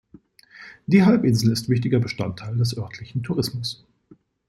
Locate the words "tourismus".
3.21-3.85